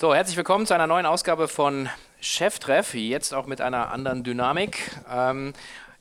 [0.00, 1.88] So, herzlich willkommen zu einer neuen Ausgabe von
[2.20, 4.92] Cheftreff, jetzt auch mit einer anderen Dynamik.
[5.10, 5.54] Ähm,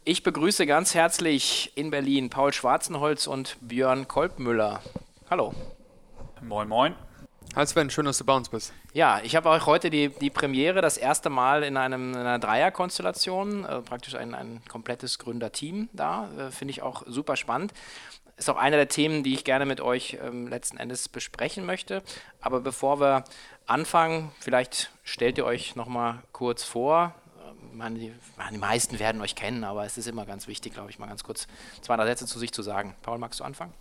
[0.04, 4.84] ich begrüße ganz herzlich in Berlin Paul Schwarzenholz und Björn Kolbmüller.
[5.32, 5.56] Hallo.
[6.44, 6.94] Moin, moin.
[7.56, 8.72] Hi Sven, schön, dass du bei uns bist.
[8.94, 12.38] Ja, ich habe auch heute die, die Premiere, das erste Mal in, einem, in einer
[12.38, 16.30] Dreierkonstellation, äh, praktisch ein, ein komplettes Gründerteam da.
[16.38, 17.74] Äh, Finde ich auch super spannend
[18.38, 22.04] ist auch eine der Themen, die ich gerne mit euch ähm, letzten Endes besprechen möchte.
[22.40, 23.24] Aber bevor wir
[23.66, 27.16] anfangen, vielleicht stellt ihr euch noch mal kurz vor.
[27.74, 28.14] Ähm, die,
[28.52, 31.24] die, meisten werden euch kennen, aber es ist immer ganz wichtig, glaube ich, mal ganz
[31.24, 31.48] kurz
[31.82, 32.96] zwei, drei Sätze zu sich zu sagen.
[33.02, 33.74] Paul, magst du anfangen?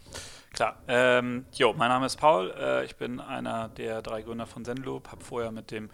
[0.55, 0.77] Klar.
[0.89, 2.51] Ähm, jo, mein Name ist Paul.
[2.59, 5.13] Äh, ich bin einer der drei Gründer von Zenloop.
[5.13, 5.91] Habe vorher mit dem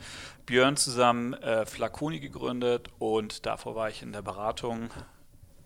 [0.46, 4.90] Björn zusammen äh, Flaconi gegründet und davor war ich in der Beratung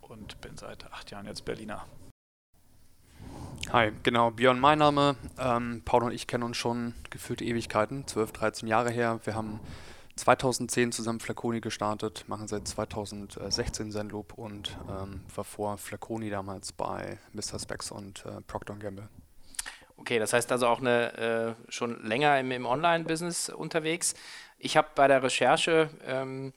[0.00, 1.84] und bin seit acht Jahren jetzt Berliner.
[3.72, 5.16] Hi, genau, Björn mein Name.
[5.40, 9.18] Ähm, Paul und ich kennen uns schon gefühlte Ewigkeiten, 12, 13 Jahre her.
[9.24, 9.58] Wir haben
[10.14, 17.18] 2010 zusammen Flaconi gestartet, machen seit 2016 Zenloop und ähm, war vor Flaconi damals bei
[17.32, 17.58] Mr.
[17.58, 19.08] Specs und äh, Procter Gamble.
[19.96, 24.14] Okay, das heißt also auch eine, äh, schon länger im, im Online-Business unterwegs.
[24.58, 26.52] Ich habe bei der Recherche ähm,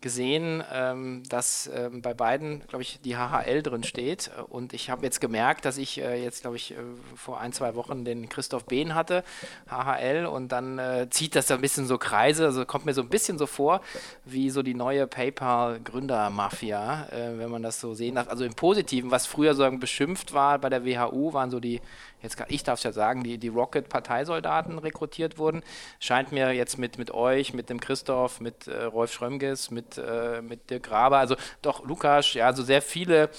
[0.00, 4.30] gesehen, ähm, dass ähm, bei beiden, glaube ich, die HHL drin steht.
[4.48, 6.76] Und ich habe jetzt gemerkt, dass ich äh, jetzt, glaube ich, äh,
[7.14, 9.24] vor ein, zwei Wochen den Christoph Behn hatte,
[9.68, 12.46] HHL, und dann äh, zieht das ein bisschen so Kreise.
[12.46, 13.80] Also kommt mir so ein bisschen so vor,
[14.24, 18.28] wie so die neue PayPal-Gründermafia, äh, wenn man das so sehen darf.
[18.28, 21.80] Also im Positiven, was früher so beschimpft war bei der WHU, waren so die
[22.22, 25.62] jetzt ich darf es ja sagen, die, die Rocket-Parteisoldaten rekrutiert wurden.
[25.98, 30.42] Scheint mir jetzt mit, mit euch, mit dem Christoph, mit äh, Rolf Schrömges, mit, äh,
[30.42, 33.30] mit Dirk Graber, also doch Lukas, ja, so sehr viele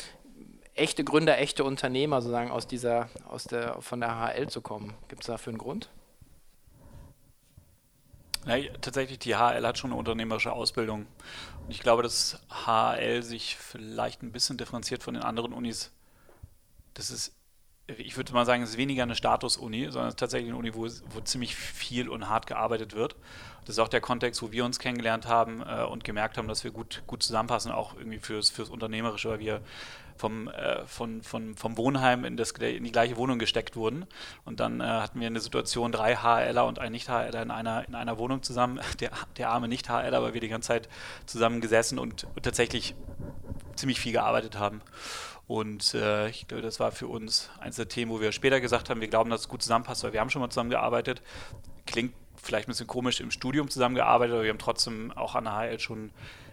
[0.74, 4.94] echte Gründer, echte Unternehmer sozusagen aus dieser, aus der, von der HL zu kommen.
[5.08, 5.90] Gibt es dafür einen Grund?
[8.46, 11.06] Ja, tatsächlich, die HL hat schon eine unternehmerische Ausbildung.
[11.64, 15.92] Und ich glaube, dass HL sich vielleicht ein bisschen differenziert von den anderen Unis.
[16.96, 17.34] Das ist
[17.98, 20.74] ich würde mal sagen, es ist weniger eine Status-Uni, sondern es ist tatsächlich eine Uni,
[20.74, 23.16] wo, wo, ziemlich viel und hart gearbeitet wird.
[23.66, 26.64] Das ist auch der Kontext, wo wir uns kennengelernt haben äh, und gemerkt haben, dass
[26.64, 29.62] wir gut, gut zusammenpassen, auch irgendwie fürs, fürs Unternehmerische, weil wir
[30.18, 34.06] vom, äh, von, von, vom Wohnheim in, das, in die gleiche Wohnung gesteckt wurden.
[34.46, 37.96] Und dann äh, hatten wir eine Situation, drei HLer und ein Nicht-HLer in einer, in
[37.96, 38.80] einer Wohnung zusammen.
[39.00, 40.90] Der, der arme Nicht-HLer, weil wir die ganze Zeit
[41.26, 42.94] zusammen gesessen und, und tatsächlich
[43.76, 44.82] ziemlich viel gearbeitet haben.
[45.52, 48.90] Und äh, ich glaube, das war für uns eines der Themen, wo wir später gesagt
[48.90, 51.22] haben, wir glauben, dass es gut zusammenpasst, weil wir haben schon mal zusammengearbeitet.
[51.86, 55.58] Klingt vielleicht ein bisschen komisch im Studium zusammengearbeitet, aber wir haben trotzdem auch an der
[55.58, 56.12] HL schon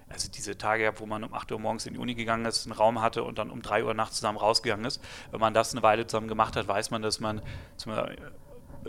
[0.09, 2.67] also diese Tage gehabt, wo man um 8 Uhr morgens in die Uni gegangen ist,
[2.67, 5.01] einen Raum hatte und dann um 3 Uhr nachts zusammen rausgegangen ist.
[5.31, 7.41] Wenn man das eine Weile zusammen gemacht hat, weiß man, dass man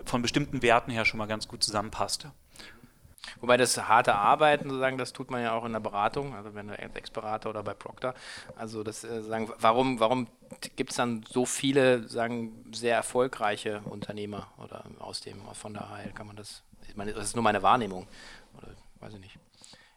[0.05, 2.25] von bestimmten Werten her schon mal ganz gut zusammenpasst.
[3.41, 6.67] Wobei das harte Arbeiten, sozusagen, das tut man ja auch in der Beratung, also wenn
[6.67, 8.13] du Ex-Berater oder bei Procter.
[8.55, 10.27] Also das äh, sagen, warum, warum
[10.75, 16.11] gibt es dann so viele, sagen, sehr erfolgreiche Unternehmer oder aus dem, von der AHL
[16.13, 18.07] kann man das, ich meine, das ist nur meine Wahrnehmung.
[18.57, 18.69] Oder
[19.01, 19.37] weiß ich nicht.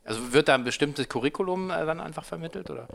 [0.05, 2.89] Also wird da ein bestimmtes Curriculum äh, dann einfach vermittelt oder?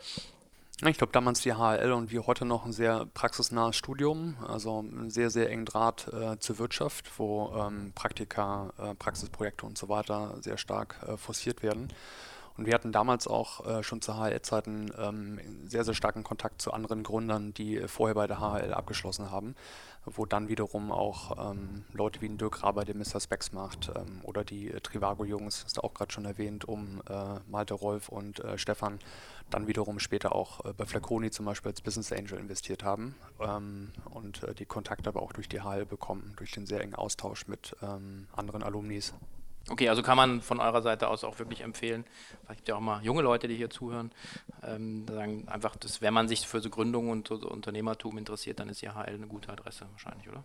[0.86, 5.10] Ich glaube, damals die HL und wie heute noch ein sehr praxisnahes Studium, also ein
[5.10, 10.36] sehr, sehr engen Draht äh, zur Wirtschaft, wo ähm, Praktika, äh, Praxisprojekte und so weiter
[10.42, 11.88] sehr stark äh, forciert werden.
[12.58, 16.74] Und wir hatten damals auch äh, schon zu HL-Zeiten ähm, sehr, sehr starken Kontakt zu
[16.74, 19.56] anderen Gründern, die vorher bei der HL abgeschlossen haben
[20.16, 23.20] wo dann wiederum auch ähm, Leute wie ein Dirk Raber, der Mr.
[23.20, 27.40] Specs macht, ähm, oder die äh, Trivago-Jungs, hast du auch gerade schon erwähnt, um äh,
[27.50, 29.00] Malte Rolf und äh, Stefan,
[29.50, 33.92] dann wiederum später auch äh, bei Flaconi zum Beispiel als Business Angel investiert haben ähm,
[34.12, 37.48] und äh, die Kontakte aber auch durch die HL bekommen, durch den sehr engen Austausch
[37.48, 39.14] mit ähm, anderen Alumnis.
[39.70, 42.06] Okay, also kann man von eurer Seite aus auch wirklich empfehlen.
[42.46, 44.12] Vielleicht gibt ja auch mal junge Leute, die hier zuhören,
[44.64, 48.70] ähm, sagen einfach, dass, wenn man sich für so Gründung und so Unternehmertum interessiert, dann
[48.70, 50.44] ist die HL eine gute Adresse wahrscheinlich, oder?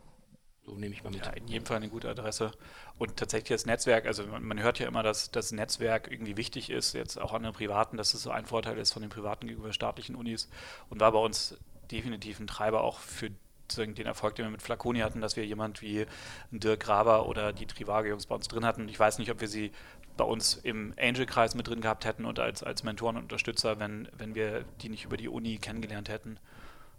[0.64, 1.26] So nehme ich mal mit.
[1.26, 2.52] Ja, in jedem Fall eine gute Adresse.
[2.98, 6.70] Und tatsächlich das Netzwerk, also man, man, hört ja immer, dass das Netzwerk irgendwie wichtig
[6.70, 9.48] ist, jetzt auch an den Privaten, dass es so ein Vorteil ist von den privaten
[9.48, 10.48] gegenüber staatlichen Unis
[10.88, 11.56] und war bei uns
[11.90, 13.30] definitiv ein Treiber auch für
[13.76, 16.06] den Erfolg, den wir mit Flaconi hatten, dass wir jemand wie
[16.50, 18.88] Dirk Graber oder die Trivago-Jungs bei uns drin hatten.
[18.88, 19.72] Ich weiß nicht, ob wir sie
[20.16, 24.08] bei uns im Angel-Kreis mit drin gehabt hätten und als, als Mentoren und Unterstützer, wenn,
[24.16, 26.38] wenn wir die nicht über die Uni kennengelernt hätten.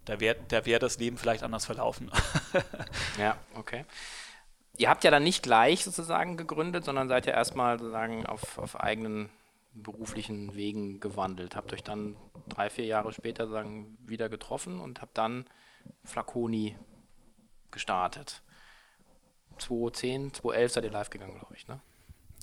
[0.05, 2.11] Da wäre da wär das Leben vielleicht anders verlaufen.
[3.17, 3.85] ja, okay.
[4.77, 8.79] Ihr habt ja dann nicht gleich sozusagen gegründet, sondern seid ja erstmal sozusagen auf, auf
[8.79, 9.29] eigenen
[9.73, 11.55] beruflichen Wegen gewandelt.
[11.55, 12.15] Habt euch dann
[12.49, 15.45] drei, vier Jahre später sozusagen wieder getroffen und habt dann
[16.03, 16.77] Flaconi
[17.71, 18.41] gestartet.
[19.59, 21.79] 2010, 2011 seid ihr live gegangen, glaube ich, ne?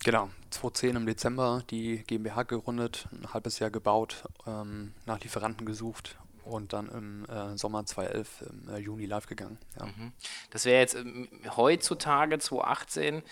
[0.02, 6.18] Genau, 2010 im Dezember die GmbH gegründet, ein halbes Jahr gebaut, ähm, nach Lieferanten gesucht
[6.44, 9.58] und dann im äh, Sommer 2011 im äh, Juni live gegangen.
[9.78, 9.86] Ja.
[9.86, 10.12] Mhm.
[10.50, 13.22] Das wäre jetzt ähm, heutzutage 2018, äh,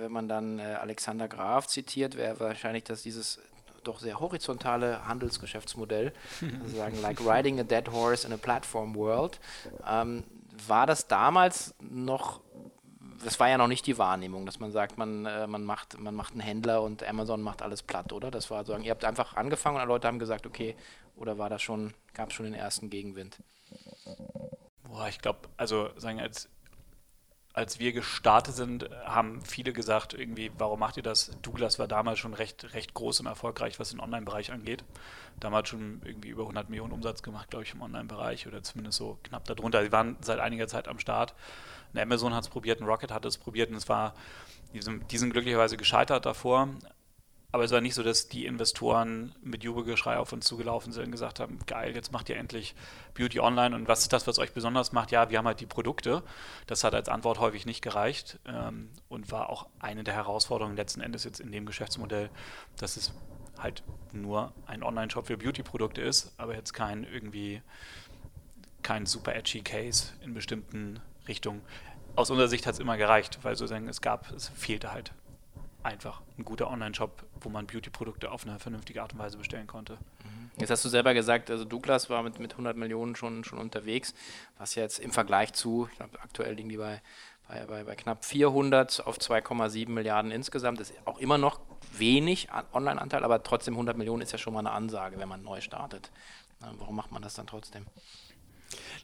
[0.00, 3.40] wenn man dann äh, Alexander Graf zitiert, wäre wahrscheinlich, dass dieses
[3.88, 6.12] doch sehr horizontale Handelsgeschäftsmodell,
[6.62, 9.40] also sagen, like riding a dead horse in a platform world.
[9.86, 10.24] Ähm,
[10.66, 12.40] war das damals noch
[13.24, 16.14] das war ja noch nicht die Wahrnehmung, dass man sagt, man, äh, man, macht, man
[16.14, 18.30] macht einen Händler und Amazon macht alles platt, oder?
[18.30, 20.76] Das war so, ihr habt einfach angefangen und Leute haben gesagt, okay,
[21.16, 23.38] oder war das schon, gab es schon den ersten Gegenwind?
[24.84, 26.48] Boah, ich glaube, also sagen, als,
[27.58, 31.32] als wir gestartet sind, haben viele gesagt, irgendwie, warum macht ihr das?
[31.42, 34.84] Douglas war damals schon recht, recht groß und erfolgreich, was den Online-Bereich angeht.
[35.40, 39.18] Damals schon irgendwie über 100 Millionen Umsatz gemacht, glaube ich, im Online-Bereich oder zumindest so
[39.24, 39.82] knapp darunter.
[39.82, 41.34] Sie waren seit einiger Zeit am Start.
[41.92, 44.14] Eine Amazon hat es probiert, ein Rocket hat es probiert und es war,
[44.72, 46.68] die sind, die sind glücklicherweise gescheitert davor.
[47.50, 51.12] Aber es war nicht so, dass die Investoren mit Jubelgeschrei auf uns zugelaufen sind und
[51.12, 52.74] gesagt haben, geil, jetzt macht ihr endlich
[53.14, 55.12] Beauty Online und was ist das, was euch besonders macht?
[55.12, 56.22] Ja, wir haben halt die Produkte.
[56.66, 61.00] Das hat als Antwort häufig nicht gereicht ähm, und war auch eine der Herausforderungen letzten
[61.00, 62.28] Endes jetzt in dem Geschäftsmodell,
[62.76, 63.14] dass es
[63.56, 67.62] halt nur ein Online-Shop für Beauty-Produkte ist, aber jetzt kein irgendwie
[68.82, 71.62] kein super edgy Case in bestimmten Richtungen.
[72.14, 75.12] Aus unserer Sicht hat es immer gereicht, weil sozusagen es gab, es fehlte halt
[75.88, 79.94] einfach ein guter Online-Shop, wo man Beauty-Produkte auf eine vernünftige Art und Weise bestellen konnte.
[79.94, 80.50] Mhm.
[80.58, 84.14] Jetzt hast du selber gesagt, also Douglas war mit, mit 100 Millionen schon, schon unterwegs,
[84.58, 87.00] was jetzt im Vergleich zu, ich glaube, aktuell liegen die bei,
[87.48, 91.60] bei, bei, bei knapp 400 auf 2,7 Milliarden insgesamt, ist auch immer noch
[91.92, 95.60] wenig Online-Anteil, aber trotzdem 100 Millionen ist ja schon mal eine Ansage, wenn man neu
[95.60, 96.10] startet.
[96.60, 97.86] Warum macht man das dann trotzdem?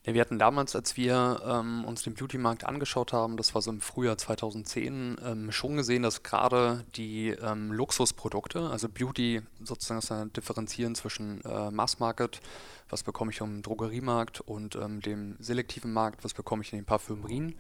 [0.05, 3.70] Ja, wir hatten damals, als wir ähm, uns den Beauty-Markt angeschaut haben, das war so
[3.70, 10.32] im Frühjahr 2010, ähm, schon gesehen, dass gerade die ähm, Luxusprodukte, also Beauty sozusagen das
[10.32, 12.40] Differenzieren zwischen äh, Mass-Market,
[12.89, 16.85] was bekomme ich im Drogeriemarkt und ähm, dem selektiven Markt, was bekomme ich in den
[16.85, 17.55] Parfümerien,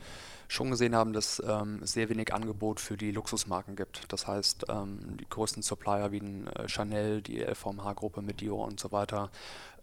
[0.48, 4.12] schon gesehen haben, dass ähm, es sehr wenig Angebot für die Luxusmarken gibt.
[4.12, 8.92] Das heißt, ähm, die größten Supplier wie äh, Chanel, die LVMH-Gruppe mit Dior und so
[8.92, 9.30] weiter,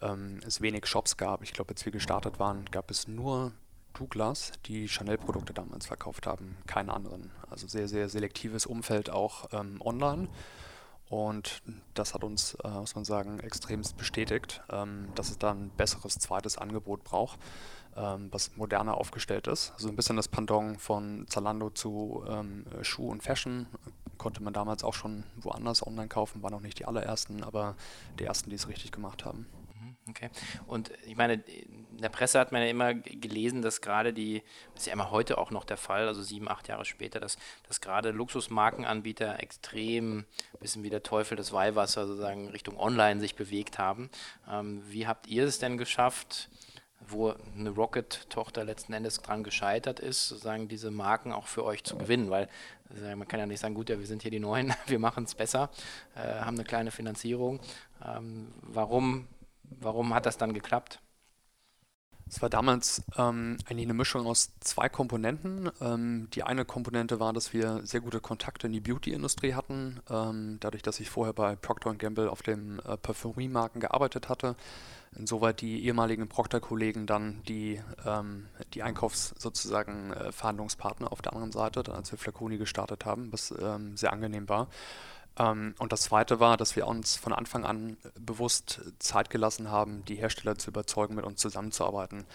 [0.02, 1.44] ähm, es wenig Shops gab.
[1.44, 3.52] Ich glaube, als wir gestartet waren, gab es nur
[3.94, 7.32] Douglas, die Chanel-Produkte damals verkauft haben, keine anderen.
[7.50, 10.30] Also sehr, sehr selektives Umfeld auch ähm, online.
[11.12, 11.62] Und
[11.94, 16.18] das hat uns, äh, muss man sagen, extremst bestätigt, ähm, dass es da ein besseres
[16.18, 17.38] zweites Angebot braucht,
[17.98, 19.74] ähm, was moderner aufgestellt ist.
[19.74, 23.68] Also ein bisschen das Pendant von Zalando zu ähm, Schuh und Fashion
[24.18, 27.76] konnte man damals auch schon woanders online kaufen, waren noch nicht die allerersten, aber
[28.18, 29.48] die ersten, die es richtig gemacht haben.
[30.08, 30.30] Okay.
[30.66, 34.44] Und ich meine, in der Presse hat man ja immer gelesen, dass gerade die,
[34.74, 37.38] das ist ja immer heute auch noch der Fall, also sieben, acht Jahre später, dass,
[37.68, 40.26] dass gerade Luxusmarkenanbieter extrem,
[40.60, 44.10] bisschen wie der Teufel des Weihwasser sozusagen Richtung Online sich bewegt haben.
[44.50, 46.50] Ähm, wie habt ihr es denn geschafft,
[47.00, 51.98] wo eine Rocket-Tochter letzten Endes dran gescheitert ist, sozusagen diese Marken auch für euch zu
[51.98, 52.48] gewinnen, weil
[53.16, 55.34] man kann ja nicht sagen, gut, ja, wir sind hier die Neuen, wir machen es
[55.34, 55.70] besser,
[56.16, 57.60] äh, haben eine kleine Finanzierung.
[58.06, 59.28] Ähm, warum
[59.80, 61.00] Warum hat das dann geklappt?
[62.34, 65.70] Es war damals ähm, eigentlich eine Mischung aus zwei Komponenten.
[65.82, 70.00] Ähm, die eine Komponente war, dass wir sehr gute Kontakte in die Beauty-Industrie hatten.
[70.10, 74.56] Ähm, dadurch, dass ich vorher bei Procter Gamble auf dem äh, Parfümeriemarken gearbeitet hatte.
[75.14, 81.52] Insoweit die ehemaligen Procter-Kollegen dann die, ähm, die Einkaufs- sozusagen äh, Verhandlungspartner auf der anderen
[81.52, 84.70] Seite, dann als wir Flaconi gestartet haben, was ähm, sehr angenehm war.
[85.38, 90.04] Ähm, und das Zweite war, dass wir uns von Anfang an bewusst Zeit gelassen haben,
[90.06, 92.26] die Hersteller zu überzeugen, mit uns zusammenzuarbeiten.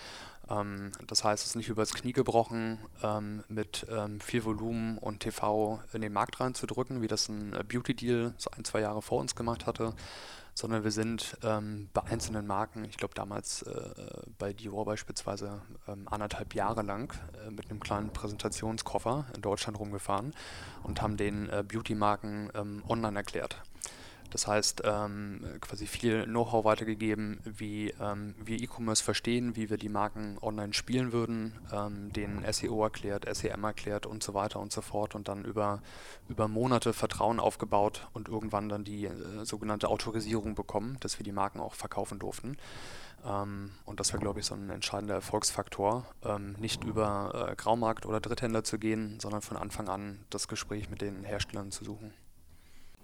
[0.49, 3.87] Ähm, das heißt, es ist nicht übers Knie gebrochen, ähm, mit
[4.21, 8.65] viel Volumen und TV in den Markt reinzudrücken, wie das ein Beauty Deal so ein,
[8.65, 9.95] zwei Jahre vor uns gemacht hatte,
[10.57, 13.73] sondern wir sind ähm, bei einzelnen Marken, ich glaube damals äh,
[14.39, 17.13] bei Dior beispielsweise ähm, anderthalb Jahre lang
[17.47, 20.35] äh, mit einem kleinen Präsentationskoffer in Deutschland rumgefahren
[20.83, 23.61] und haben den äh, Beauty-Marken ähm, online erklärt.
[24.31, 29.89] Das heißt, ähm, quasi viel Know-how weitergegeben, wie ähm, wir E-Commerce verstehen, wie wir die
[29.89, 34.81] Marken online spielen würden, ähm, den SEO erklärt, SEM erklärt und so weiter und so
[34.81, 35.83] fort und dann über,
[36.29, 41.33] über Monate Vertrauen aufgebaut und irgendwann dann die äh, sogenannte Autorisierung bekommen, dass wir die
[41.33, 42.57] Marken auch verkaufen durften.
[43.25, 48.07] Ähm, und das war, glaube ich, so ein entscheidender Erfolgsfaktor, ähm, nicht über äh, Graumarkt
[48.07, 52.13] oder Dritthändler zu gehen, sondern von Anfang an das Gespräch mit den Herstellern zu suchen.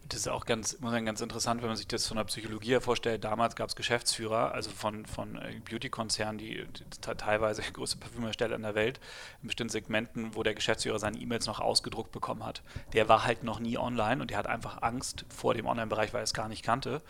[0.08, 2.80] Das ist auch ganz, muss ganz interessant, wenn man sich das von der Psychologie her
[2.80, 3.24] vorstellt.
[3.24, 8.62] Damals gab es Geschäftsführer, also von, von äh, Beauty-Konzernen, die, die teilweise größte Parfümerstelle in
[8.62, 9.00] der Welt,
[9.42, 12.62] in bestimmten Segmenten, wo der Geschäftsführer seine E-Mails noch ausgedruckt bekommen hat.
[12.92, 16.20] Der war halt noch nie online und der hat einfach Angst vor dem Online-Bereich, weil
[16.20, 17.00] er es gar nicht kannte.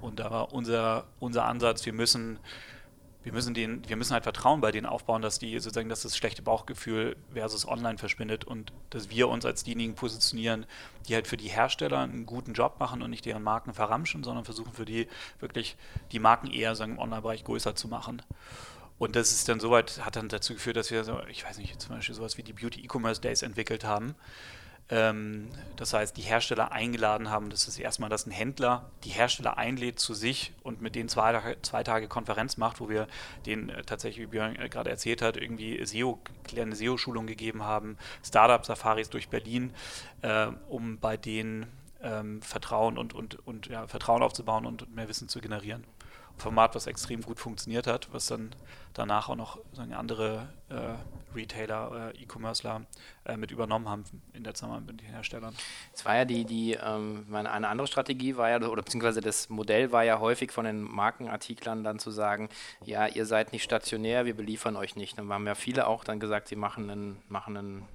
[0.00, 2.38] Und da war unser, unser Ansatz, wir müssen
[3.24, 6.16] wir müssen, den, wir müssen halt Vertrauen bei denen aufbauen, dass die sozusagen, dass das
[6.16, 10.66] schlechte Bauchgefühl versus online verschwindet und dass wir uns als diejenigen positionieren,
[11.08, 14.44] die halt für die Hersteller einen guten Job machen und nicht deren Marken verramschen, sondern
[14.44, 15.08] versuchen für die
[15.40, 15.76] wirklich
[16.12, 18.20] die Marken eher sagen, im Online-Bereich größer zu machen.
[18.98, 21.80] Und das ist dann soweit, hat dann dazu geführt, dass wir so, ich weiß nicht,
[21.80, 24.14] zum Beispiel sowas wie die Beauty E-Commerce Days entwickelt haben,
[24.90, 27.48] ähm, das heißt, die Hersteller eingeladen haben.
[27.48, 31.56] Das ist erstmal, dass ein Händler die Hersteller einlädt zu sich und mit denen zwei,
[31.62, 33.08] zwei Tage Konferenz macht, wo wir
[33.46, 37.96] denen äh, tatsächlich, wie Björn äh, gerade erzählt hat, irgendwie SEO, kleine SEO-Schulung gegeben haben,
[38.22, 39.72] Startup-Safaris durch Berlin,
[40.22, 41.66] äh, um bei denen
[42.04, 45.84] ähm, Vertrauen und, und, und ja, Vertrauen aufzubauen und mehr Wissen zu generieren.
[46.36, 48.50] Format, was extrem gut funktioniert hat, was dann
[48.92, 49.58] danach auch noch
[49.92, 50.94] andere äh,
[51.34, 52.82] Retailer, äh, E-Commercer
[53.24, 55.54] äh, mit übernommen haben in der Zusammenarbeit mit den Herstellern.
[55.92, 59.92] Es war ja die, die ähm, eine andere Strategie war ja, oder beziehungsweise das Modell
[59.92, 62.48] war ja häufig von den Markenartiklern dann zu sagen,
[62.84, 65.18] ja, ihr seid nicht stationär, wir beliefern euch nicht.
[65.18, 67.88] Dann haben ja viele auch dann gesagt, sie machen einen, machen einen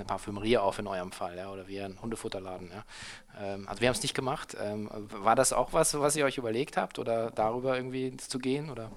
[0.00, 2.70] eine Parfümerie auf in eurem Fall, ja, oder wie ein Hundefutterladen.
[2.70, 2.84] Ja.
[3.38, 4.56] Ähm, also wir haben es nicht gemacht.
[4.60, 8.70] Ähm, war das auch was, was ihr euch überlegt habt oder darüber irgendwie zu gehen?
[8.70, 8.90] Oder?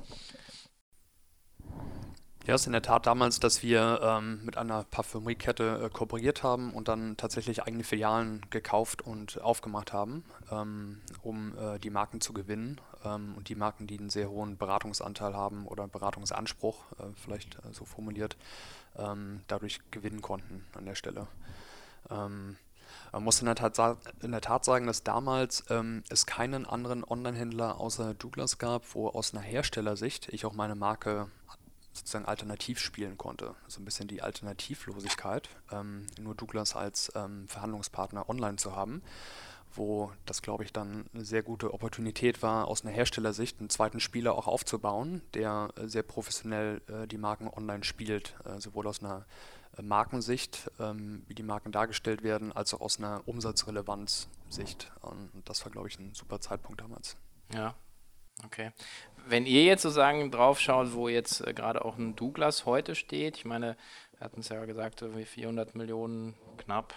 [2.45, 6.43] Ja, es ist in der Tat damals, dass wir ähm, mit einer Parfümeriekette äh, kooperiert
[6.43, 12.19] haben und dann tatsächlich eigene Filialen gekauft und aufgemacht haben, ähm, um äh, die Marken
[12.19, 17.03] zu gewinnen ähm, und die Marken, die einen sehr hohen Beratungsanteil haben oder Beratungsanspruch, äh,
[17.15, 18.35] vielleicht äh, so formuliert,
[18.97, 21.27] ähm, dadurch gewinnen konnten an der Stelle.
[22.09, 22.57] Ähm,
[23.11, 23.77] man muss in der, Tat,
[24.21, 29.07] in der Tat sagen, dass damals ähm, es keinen anderen Online-Händler außer Douglas gab, wo
[29.07, 31.27] aus einer Herstellersicht ich auch meine Marke
[31.93, 33.53] sozusagen alternativ spielen konnte.
[33.67, 39.03] So ein bisschen die Alternativlosigkeit, ähm, nur Douglas als ähm, Verhandlungspartner online zu haben
[39.75, 43.99] wo das, glaube ich, dann eine sehr gute Opportunität war, aus einer Herstellersicht einen zweiten
[43.99, 49.01] Spieler auch aufzubauen, der äh, sehr professionell äh, die Marken online spielt, äh, sowohl aus
[49.01, 49.25] einer
[49.77, 54.91] äh, Markensicht, ähm, wie die Marken dargestellt werden, als auch aus einer Umsatzrelevanzsicht.
[55.01, 57.17] Und das war, glaube ich, ein super Zeitpunkt damals.
[57.53, 57.75] Ja,
[58.45, 58.71] okay.
[59.25, 63.37] Wenn ihr jetzt sozusagen drauf schaut, wo jetzt äh, gerade auch ein Douglas heute steht,
[63.37, 63.77] ich meine,
[64.11, 66.93] wir hatten es ja gesagt, irgendwie 400 Millionen knapp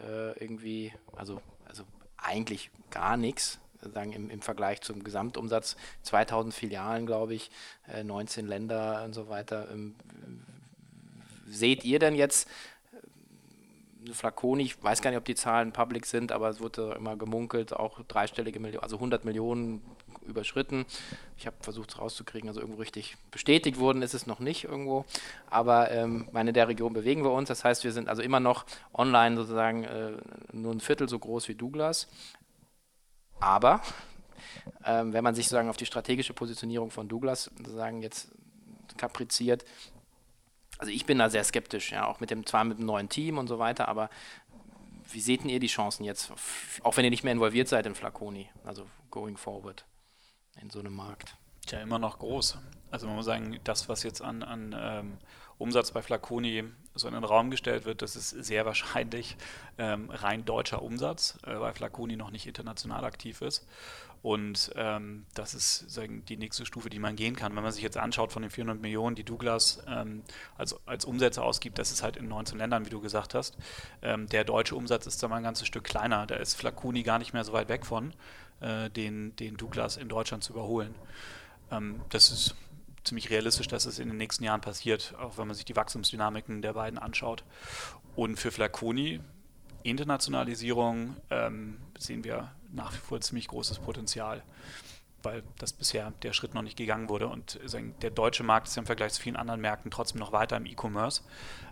[0.00, 1.40] äh, irgendwie, also
[1.74, 1.84] also
[2.24, 3.58] eigentlich gar nichts
[3.92, 7.50] sagen im, im Vergleich zum Gesamtumsatz 2000 Filialen, glaube ich,
[7.92, 9.68] äh, 19 Länder und so weiter.
[9.70, 9.94] Ähm,
[11.46, 12.48] seht ihr denn jetzt
[14.06, 17.16] äh, Flaconi, ich weiß gar nicht, ob die Zahlen public sind, aber es wurde immer
[17.16, 19.82] gemunkelt, auch dreistellige Millionen, also 100 Millionen
[20.26, 20.86] überschritten.
[21.36, 25.04] Ich habe versucht es rauszukriegen, also irgendwo richtig bestätigt worden ist es noch nicht irgendwo.
[25.48, 27.48] Aber ähm, meine, in der Region bewegen wir uns.
[27.48, 30.12] Das heißt, wir sind also immer noch online sozusagen äh,
[30.52, 32.08] nur ein Viertel so groß wie Douglas.
[33.40, 33.80] Aber
[34.84, 38.28] ähm, wenn man sich sozusagen auf die strategische Positionierung von Douglas sozusagen jetzt
[38.96, 39.64] kapriziert,
[40.78, 43.38] also ich bin da sehr skeptisch, ja, auch mit dem, zwar mit dem neuen Team
[43.38, 44.10] und so weiter, aber
[45.10, 46.32] wie seht ihr die Chancen jetzt,
[46.82, 49.84] auch wenn ihr nicht mehr involviert seid in Flaconi, also going forward?
[50.60, 51.36] In so einem Markt?
[51.66, 52.58] Tja, immer noch groß.
[52.90, 55.18] Also man muss sagen, das, was jetzt an, an ähm,
[55.58, 59.36] Umsatz bei Flaconi so in den Raum gestellt wird, das ist sehr wahrscheinlich
[59.78, 63.66] ähm, rein deutscher Umsatz, äh, weil Flaconi noch nicht international aktiv ist.
[64.22, 67.54] Und ähm, das ist sagen, die nächste Stufe, die man gehen kann.
[67.54, 70.22] Wenn man sich jetzt anschaut von den 400 Millionen, die Douglas ähm,
[70.56, 73.58] als, als Umsätze ausgibt, das ist halt in 19 Ländern, wie du gesagt hast.
[74.00, 76.26] Ähm, der deutsche Umsatz ist da mal ein ganzes Stück kleiner.
[76.26, 78.14] Da ist Flaconi gar nicht mehr so weit weg von
[78.60, 80.94] äh, den, den Douglas in Deutschland zu überholen.
[81.70, 82.54] Ähm, das ist
[83.04, 86.62] ziemlich realistisch, dass es in den nächsten Jahren passiert, auch wenn man sich die Wachstumsdynamiken
[86.62, 87.44] der beiden anschaut.
[88.16, 89.20] Und für Flaconi,
[89.82, 94.42] Internationalisierung, ähm, sehen wir nach wie vor ziemlich großes Potenzial,
[95.24, 97.28] weil das bisher der Schritt noch nicht gegangen wurde.
[97.28, 97.58] Und
[98.02, 101.22] der deutsche Markt ist im Vergleich zu vielen anderen Märkten trotzdem noch weiter im E-Commerce,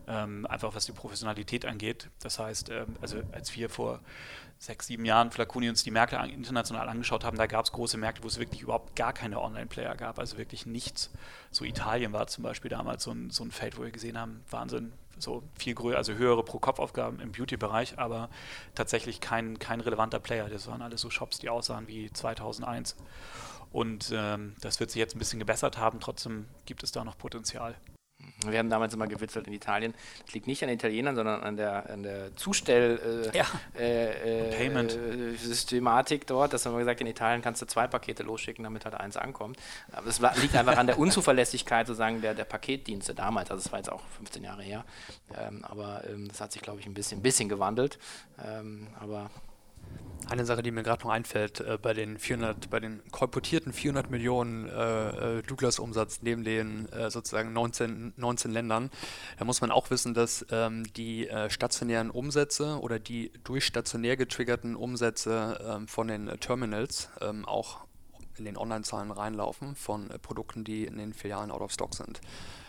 [0.07, 2.09] ähm, einfach was die Professionalität angeht.
[2.21, 4.01] Das heißt, ähm, also als wir vor
[4.59, 8.23] sechs, sieben Jahren Flaconi uns die Märkte international angeschaut haben, da gab es große Märkte,
[8.23, 11.11] wo es wirklich überhaupt gar keine Online-Player gab, also wirklich nichts.
[11.51, 14.45] So Italien war zum Beispiel damals so ein, so ein Feld, wo wir gesehen haben,
[14.51, 18.29] Wahnsinn, so viel größer, also höhere Pro-Kopf-Aufgaben im Beauty-Bereich, aber
[18.75, 20.49] tatsächlich kein, kein relevanter Player.
[20.49, 22.97] Das waren alles so Shops, die aussahen wie 2001.
[23.73, 27.17] Und ähm, das wird sich jetzt ein bisschen gebessert haben, trotzdem gibt es da noch
[27.17, 27.75] Potenzial.
[28.51, 29.95] Wir haben damals immer gewitzelt in Italien.
[30.25, 33.85] Das liegt nicht an den Italienern, sondern an der, an der Zustell-Systematik ja.
[36.19, 36.53] äh, äh, dort.
[36.53, 39.59] Dass man gesagt in Italien kannst du zwei Pakete losschicken, damit halt eins ankommt.
[39.93, 43.51] Aber es liegt einfach an der Unzuverlässigkeit sozusagen der, der Paketdienste damals.
[43.51, 44.85] Also das war jetzt auch 15 Jahre her.
[45.39, 47.99] Ähm, aber ähm, das hat sich, glaube ich, ein bisschen, ein bisschen gewandelt.
[48.45, 49.31] Ähm, aber
[50.29, 54.11] eine Sache, die mir gerade noch einfällt, äh, bei den 400, bei den kolportierten 400
[54.11, 58.91] Millionen äh, äh, Douglas-Umsatz neben den äh, sozusagen 19, 19 Ländern,
[59.39, 64.17] da muss man auch wissen, dass ähm, die äh, stationären Umsätze oder die durch stationär
[64.17, 67.85] getriggerten Umsätze ähm, von den Terminals ähm, auch
[68.39, 72.21] in den Online-Zahlen reinlaufen von äh, Produkten, die in den Filialen out of stock sind.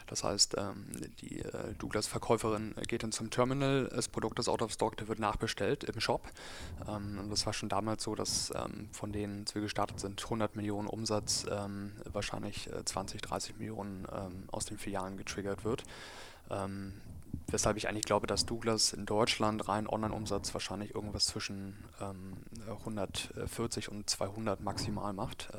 [0.07, 0.85] Das heißt, ähm,
[1.19, 5.19] die äh, Douglas-Verkäuferin geht dann zum Terminal, das Produkt ist out of stock, der wird
[5.19, 6.27] nachbestellt im Shop.
[6.87, 10.23] Ähm, und das war schon damals so, dass ähm, von denen, als wir gestartet sind,
[10.23, 11.45] 100 Millionen Umsatz
[12.11, 14.05] wahrscheinlich 20, äh, 30 Millionen
[14.51, 15.83] aus den Filialen getriggert wird.
[17.47, 21.75] weshalb ich eigentlich glaube, dass Douglas in Deutschland rein Online-Umsatz wahrscheinlich irgendwas zwischen
[22.67, 25.49] 140 und 200 maximal macht.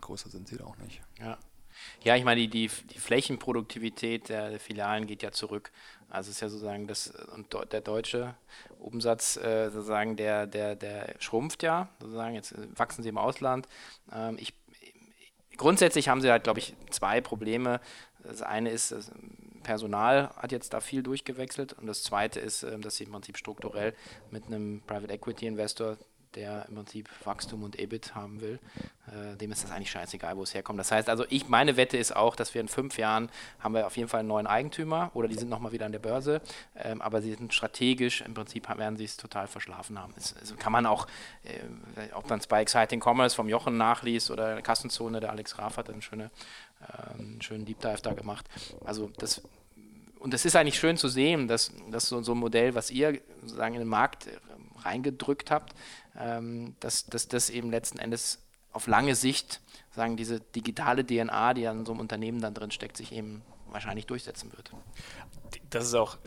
[0.00, 1.02] größer sind sie da auch nicht.
[1.18, 1.38] Ja.
[2.04, 5.70] Ja, ich meine, die, die, die Flächenproduktivität der, Filialen geht ja zurück.
[6.08, 8.34] Also es ist ja sozusagen das, und der deutsche
[8.78, 13.66] Umsatz äh, sozusagen, der, der, der schrumpft ja, sozusagen, jetzt wachsen sie im Ausland.
[14.12, 14.54] Ähm, ich,
[15.56, 17.80] grundsätzlich haben sie halt, glaube ich, zwei Probleme.
[18.22, 19.10] Das eine ist, das
[19.62, 23.38] Personal hat jetzt da viel durchgewechselt und das zweite ist, ähm, dass sie im Prinzip
[23.38, 23.94] strukturell
[24.30, 25.96] mit einem Private Equity Investor
[26.34, 28.58] der im Prinzip Wachstum und EBIT haben will,
[29.06, 30.78] äh, dem ist das eigentlich scheißegal, wo es herkommt.
[30.78, 33.28] Das heißt also, ich, meine Wette ist auch, dass wir in fünf Jahren
[33.60, 35.98] haben wir auf jeden Fall einen neuen Eigentümer oder die sind nochmal wieder an der
[35.98, 36.40] Börse,
[36.76, 40.12] ähm, aber sie sind strategisch, im Prinzip werden sie es total verschlafen haben.
[40.14, 41.06] Das, also kann man auch,
[41.44, 45.76] äh, ob man es bei Exciting Commerce vom Jochen nachliest oder Kassenzone, der Alex Graf
[45.76, 46.30] hat einen, schöne,
[46.80, 48.48] äh, einen schönen Deep Dive da gemacht.
[48.84, 49.42] Also das
[50.22, 53.20] und es ist eigentlich schön zu sehen, dass, dass so, so ein Modell, was ihr
[53.40, 54.28] sozusagen in den Markt
[54.84, 55.74] reingedrückt habt,
[56.14, 58.38] dass, dass das eben letzten Endes
[58.72, 59.60] auf lange Sicht,
[59.94, 64.06] sagen diese digitale DNA, die an so einem Unternehmen dann drin steckt, sich eben wahrscheinlich
[64.06, 64.70] durchsetzen wird.
[65.70, 66.18] Das ist auch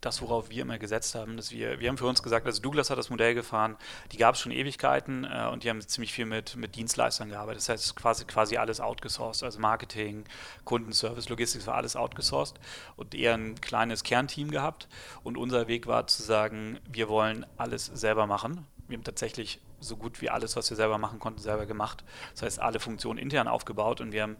[0.00, 1.36] das, worauf wir immer gesetzt haben.
[1.36, 3.76] Dass wir, wir haben für uns gesagt, also Douglas hat das Modell gefahren,
[4.12, 7.60] die gab es schon Ewigkeiten äh, und die haben ziemlich viel mit, mit Dienstleistern gearbeitet.
[7.60, 10.24] Das heißt, quasi, quasi alles outgesourced, also Marketing,
[10.64, 12.58] Kundenservice, Logistik, war alles outgesourced
[12.96, 14.88] und eher ein kleines Kernteam gehabt.
[15.24, 19.96] Und unser Weg war zu sagen, wir wollen alles selber machen wir haben tatsächlich so
[19.96, 22.04] gut wie alles, was wir selber machen konnten, selber gemacht.
[22.32, 24.36] Das heißt, alle Funktionen intern aufgebaut und wir haben,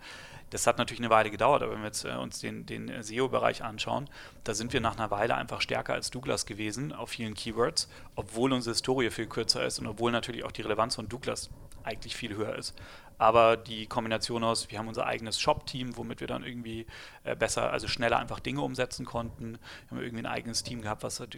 [0.50, 3.62] das hat natürlich eine Weile gedauert, aber wenn wir jetzt äh, uns den, den SEO-Bereich
[3.62, 4.08] anschauen,
[4.44, 8.52] da sind wir nach einer Weile einfach stärker als Douglas gewesen auf vielen Keywords, obwohl
[8.52, 11.50] unsere Historie viel kürzer ist und obwohl natürlich auch die Relevanz von Douglas
[11.88, 12.74] eigentlich viel höher ist
[13.18, 16.86] aber die Kombination aus, wir haben unser eigenes Shop-Team, womit wir dann irgendwie
[17.24, 19.58] äh, besser, also schneller einfach Dinge umsetzen konnten.
[19.88, 21.36] Wir haben irgendwie ein eigenes Team gehabt, was halt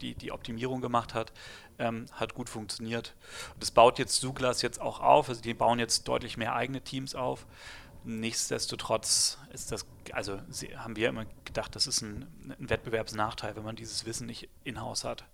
[0.00, 1.32] die, die Optimierung gemacht hat,
[1.78, 3.14] ähm, hat gut funktioniert.
[3.58, 7.16] Das baut jetzt Douglas jetzt auch auf, also die bauen jetzt deutlich mehr eigene Teams
[7.16, 7.46] auf.
[8.04, 10.38] Nichtsdestotrotz ist das, also
[10.76, 15.02] haben wir immer gedacht, das ist ein, ein Wettbewerbsnachteil, wenn man dieses Wissen nicht in-house
[15.02, 15.24] hat.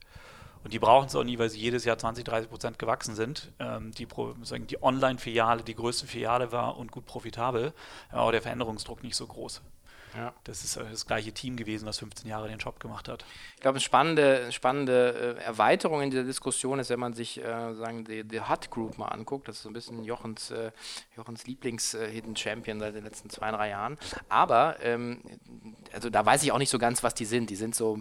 [0.65, 3.53] Und die brauchen es auch nie, weil sie jedes Jahr 20, 30 Prozent gewachsen sind.
[3.59, 7.73] Ähm, die die Online-Filiale die größte Filiale war und gut profitabel,
[8.11, 9.63] aber der Veränderungsdruck nicht so groß.
[10.17, 10.35] Ja.
[10.45, 13.25] Das ist äh, das gleiche Team gewesen, was 15 Jahre den Job gemacht hat.
[13.55, 17.75] Ich glaube, eine spannende, spannende äh, Erweiterung in dieser Diskussion ist, wenn man sich äh,
[17.75, 19.49] sagen, die, die Hut Group mal anguckt.
[19.49, 20.73] Das ist so ein bisschen Jochens, äh,
[21.17, 23.99] Jochens Lieblings-Hidden äh, Champion seit den letzten zwei, drei Jahren.
[24.29, 25.23] Aber ähm,
[25.93, 27.51] also da weiß ich auch nicht so ganz, was die sind.
[27.51, 28.01] Die sind so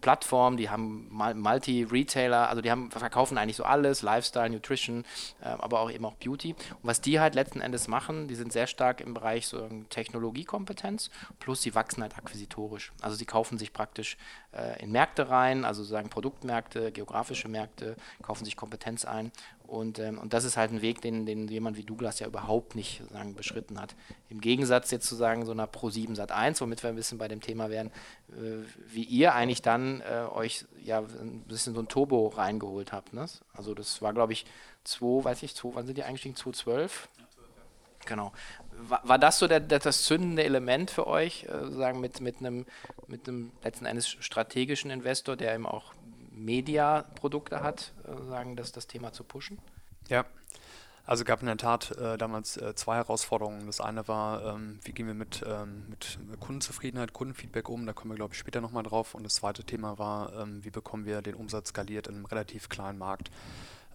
[0.00, 5.04] Plattform, die haben Multi-Retailer, also die haben, verkaufen eigentlich so alles, Lifestyle, Nutrition,
[5.40, 6.52] äh, aber auch eben auch Beauty.
[6.52, 11.10] Und was die halt letzten Endes machen, die sind sehr stark im Bereich so Technologiekompetenz,
[11.40, 12.92] plus sie wachsen halt akquisitorisch.
[13.00, 14.16] Also sie kaufen sich praktisch
[14.52, 19.32] äh, in Märkte rein, also sozusagen Produktmärkte, geografische Märkte, kaufen sich Kompetenz ein
[19.68, 22.74] und, ähm, und das ist halt ein Weg, den, den jemand wie Douglas ja überhaupt
[22.74, 23.94] nicht sagen, beschritten hat.
[24.30, 27.28] Im Gegensatz jetzt zu sagen, so einer Pro7 Sat 1, womit wir ein bisschen bei
[27.28, 27.88] dem Thema wären,
[28.30, 33.12] äh, wie ihr eigentlich dann äh, euch ja ein bisschen so ein Turbo reingeholt habt.
[33.12, 33.26] Ne?
[33.52, 34.46] Also das war, glaube ich,
[34.84, 36.34] 2, weiß ich, 2, wann sind die eingestiegen?
[36.34, 37.06] 2012?
[38.06, 38.32] Genau.
[38.70, 42.38] War, war, das so der, der, das zündende Element für euch, äh, sagen mit, mit,
[42.38, 42.64] einem,
[43.06, 45.92] mit einem letzten Endes strategischen Investor, der eben auch
[46.38, 49.58] Media-Produkte hat, äh, sagen, dass das Thema zu pushen?
[50.08, 50.24] Ja,
[51.08, 53.66] also gab in der Tat äh, damals äh, zwei Herausforderungen.
[53.66, 58.10] Das eine war, ähm, wie gehen wir mit, ähm, mit Kundenzufriedenheit, Kundenfeedback um, da kommen
[58.12, 59.14] wir, glaube ich, später nochmal drauf.
[59.14, 62.68] Und das zweite Thema war, ähm, wie bekommen wir den Umsatz skaliert in einem relativ
[62.68, 63.30] kleinen Markt.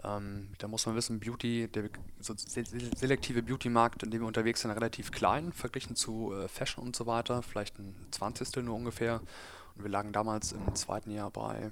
[0.04, 4.72] Ähm, da muss man wissen, Beauty, der so selektive Beauty-Markt, in dem wir unterwegs sind,
[4.72, 9.22] relativ klein, verglichen zu äh, Fashion und so weiter, vielleicht ein Zwanzigstel nur ungefähr.
[9.76, 11.70] Und wir lagen damals im zweiten Jahr bei,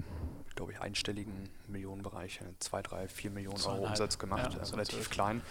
[0.55, 5.41] glaube ich, einstelligen Millionenbereich, zwei, drei, vier Millionen Euro Umsatz gemacht, ja, äh, relativ klein.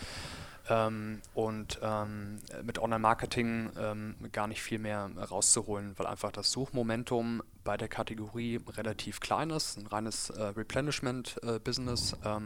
[0.69, 7.43] Ähm, und ähm, mit Online-Marketing ähm, gar nicht viel mehr rauszuholen, weil einfach das Suchmomentum
[7.65, 12.41] bei der Kategorie relativ klein ist, ein reines äh, Replenishment-Business äh,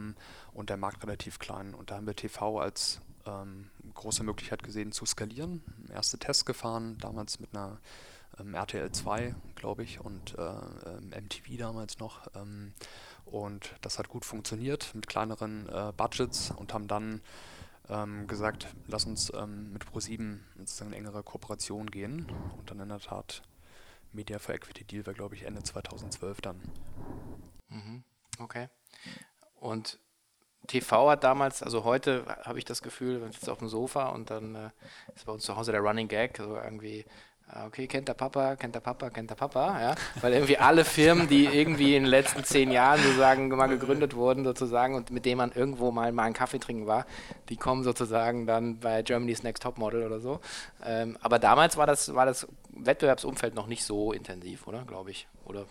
[0.53, 1.73] und der Markt relativ klein.
[1.75, 5.61] Und da haben wir TV als ähm, große Möglichkeit gesehen zu skalieren.
[5.93, 7.79] Erste Tests gefahren, damals mit einer
[8.39, 12.27] ähm, RTL 2, glaube ich, und äh, MTV ähm, damals noch.
[13.25, 17.21] und das hat gut funktioniert mit kleineren äh, Budgets und haben dann
[17.89, 22.27] ähm, gesagt, lass uns ähm, mit Pro7 sozusagen eine engere Kooperation gehen.
[22.57, 23.43] Und dann in der Tat
[24.11, 26.61] Media for Equity Deal war, glaube ich, Ende 2012 dann.
[27.67, 28.03] Mhm.
[28.39, 28.69] Okay.
[29.59, 29.99] Und
[30.67, 34.31] TV hat damals, also heute habe ich das Gefühl, man sitzt auf dem Sofa und
[34.31, 34.69] dann äh,
[35.15, 37.05] ist bei uns zu Hause der Running Gag, also irgendwie
[37.65, 41.27] okay, kennt der Papa, kennt der Papa, kennt der Papa, ja, weil irgendwie alle Firmen,
[41.27, 45.37] die irgendwie in den letzten zehn Jahren sozusagen mal gegründet wurden sozusagen und mit denen
[45.37, 47.05] man irgendwo mal, mal einen Kaffee trinken war,
[47.49, 50.39] die kommen sozusagen dann bei Germany's Next Top Model oder so.
[50.83, 55.27] Ähm, aber damals war das, war das Wettbewerbsumfeld noch nicht so intensiv, oder, glaube ich,
[55.45, 55.65] oder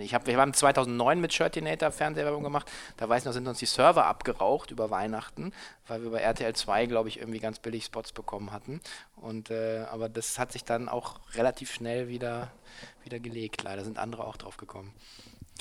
[0.00, 2.70] ich hab, wir haben 2009 mit Shirtinator Fernsehwerbung gemacht.
[2.96, 5.52] Da weiß ich noch, sind uns die Server abgeraucht über Weihnachten,
[5.86, 8.80] weil wir bei RTL 2, glaube ich, irgendwie ganz billig Spots bekommen hatten.
[9.16, 12.50] Und, äh, aber das hat sich dann auch relativ schnell wieder,
[13.04, 13.62] wieder gelegt.
[13.62, 14.92] Leider sind andere auch drauf gekommen.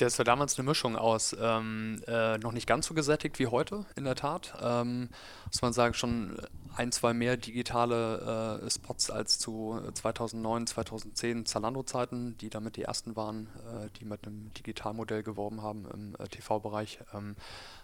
[0.05, 3.85] Das war damals eine Mischung aus ähm, äh, noch nicht ganz so gesättigt wie heute,
[3.95, 4.53] in der Tat.
[4.59, 5.09] Ähm,
[5.45, 6.41] muss man sagen, schon
[6.75, 13.15] ein, zwei mehr digitale äh, Spots als zu 2009, 2010 Zalando-Zeiten, die damit die ersten
[13.15, 16.99] waren, äh, die mit einem Digitalmodell geworben haben im äh, TV-Bereich.
[17.13, 17.35] Ähm,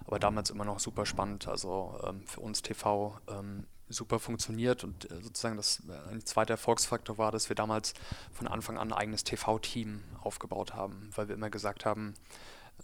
[0.06, 1.48] aber damals immer noch super spannend.
[1.48, 6.54] Also ähm, für uns TV ähm, super funktioniert und äh, sozusagen das äh, ein zweiter
[6.56, 7.94] Erfolgsfaktor war, dass wir damals
[8.32, 12.14] von Anfang an ein eigenes TV-Team aufgebaut haben, weil wir immer gesagt haben,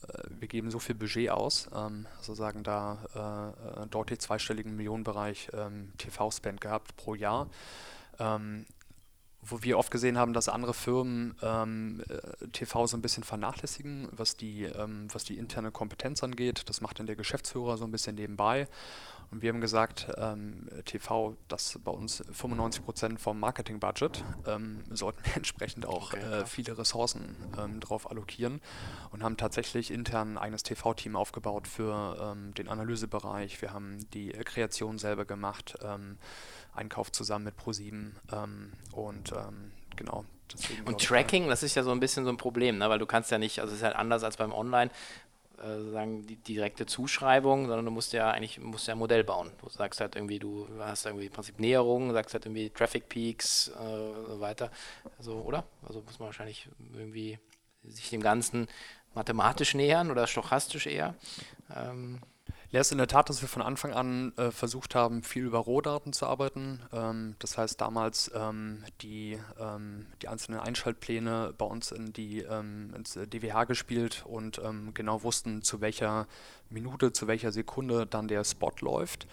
[0.08, 5.92] äh, wir geben so viel Budget aus, ähm, sozusagen da äh, deutlich zweistelligen Millionenbereich ähm,
[5.98, 7.50] TV-Spend gehabt pro Jahr.
[8.20, 8.66] Ähm,
[9.46, 12.04] wo wir oft gesehen haben, dass andere Firmen ähm,
[12.52, 16.64] TV so ein bisschen vernachlässigen, was die, ähm, was die interne Kompetenz angeht.
[16.70, 18.68] Das macht dann der Geschäftsführer so ein bisschen nebenbei.
[19.34, 25.26] Und wir haben gesagt, ähm, TV, das bei uns 95 Prozent vom Marketing-Budget, ähm, sollten
[25.26, 28.62] wir entsprechend auch okay, äh, viele Ressourcen ähm, drauf allokieren
[29.10, 33.60] und haben tatsächlich intern ein eigenes TV-Team aufgebaut für ähm, den Analysebereich.
[33.60, 35.80] Wir haben die Kreation selber gemacht,
[36.76, 39.34] Einkauf zusammen mit Pro7 ähm, und
[39.96, 40.26] genau.
[40.54, 42.90] Deswegen und Tracking, das ist ja so ein bisschen so ein Problem, ne?
[42.90, 44.92] weil du kannst ja nicht, also es ist halt anders als beim Online
[45.64, 49.52] äh, sagen die direkte Zuschreibung, sondern du musst ja eigentlich musst ja ein Modell bauen.
[49.62, 53.70] Du sagst halt irgendwie, du hast irgendwie im Prinzip Näherungen, sagst halt irgendwie Traffic Peaks
[53.70, 54.72] äh, so weiter.
[55.18, 55.64] Also, oder?
[55.88, 57.40] Also muss man wahrscheinlich irgendwie
[57.84, 58.68] sich dem Ganzen
[59.14, 61.16] mathematisch nähern oder stochastisch eher.
[61.74, 62.20] Ähm,
[62.74, 65.60] ja, ist in der Tat, dass wir von Anfang an äh, versucht haben, viel über
[65.60, 66.80] Rohdaten zu arbeiten.
[66.92, 72.92] Ähm, das heißt, damals ähm, die, ähm, die einzelnen Einschaltpläne bei uns in die, ähm,
[72.96, 76.26] ins DWH gespielt und ähm, genau wussten, zu welcher
[76.74, 79.28] Minute, zu welcher Sekunde dann der Spot läuft.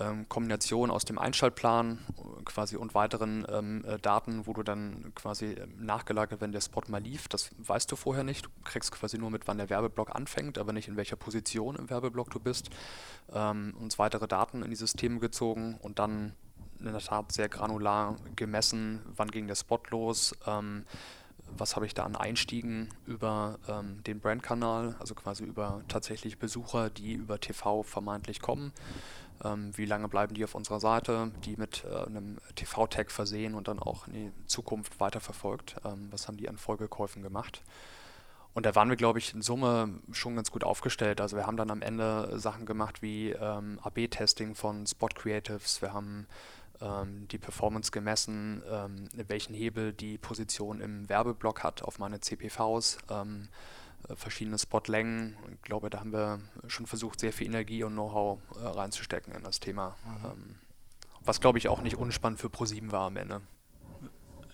[0.00, 1.98] Ähm, Kombination aus dem Einschaltplan
[2.44, 6.82] quasi und weiteren ähm, äh, Daten, wo du dann quasi äh, nachgelagert, wenn der Spot
[6.88, 8.46] mal lief, das weißt du vorher nicht.
[8.46, 11.90] Du kriegst quasi nur mit, wann der Werbeblock anfängt, aber nicht in welcher Position im
[11.90, 12.70] Werbeblock du bist.
[13.32, 16.34] Ähm, uns weitere Daten in die Systeme gezogen und dann
[16.78, 20.84] in der Tat sehr granular gemessen, wann ging der Spot los ähm,
[21.56, 26.90] was habe ich da an Einstiegen über ähm, den Brandkanal, also quasi über tatsächlich Besucher,
[26.90, 28.72] die über TV vermeintlich kommen.
[29.44, 33.68] Ähm, wie lange bleiben die auf unserer Seite, die mit äh, einem TV-Tag versehen und
[33.68, 35.76] dann auch in die Zukunft weiterverfolgt.
[35.84, 37.62] Ähm, was haben die an Folgekäufen gemacht?
[38.54, 41.20] Und da waren wir, glaube ich, in Summe schon ganz gut aufgestellt.
[41.20, 45.82] Also wir haben dann am Ende Sachen gemacht wie ähm, AB-Testing von Spot Creatives.
[45.82, 46.26] Wir haben
[46.78, 53.48] die Performance gemessen, ähm, welchen Hebel die Position im Werbeblock hat auf meine CPVs, ähm,
[54.08, 55.36] äh, verschiedene Spotlängen.
[55.54, 59.42] Ich glaube, da haben wir schon versucht, sehr viel Energie und Know-how äh, reinzustecken in
[59.42, 59.96] das Thema.
[60.04, 60.24] Mhm.
[60.24, 60.54] Ähm,
[61.24, 63.40] was, glaube ich, auch nicht unspannend für ProSieben war am Ende.